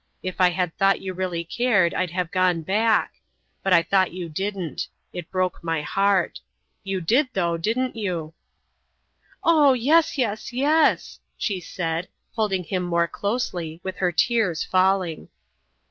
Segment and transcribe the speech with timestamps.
[0.23, 3.21] If I had thought you really cared I'd have gone back.
[3.61, 4.87] But I thought you didn't.
[5.13, 6.39] It broke my heart.
[6.83, 8.33] You did though, didn't you?"
[9.43, 15.29] "Oh, yes, yes, yes," she said, holding him more closely, with her tears falling.